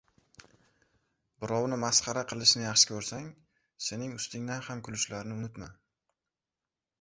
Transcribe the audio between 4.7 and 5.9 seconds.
ham kulishlarini unutma.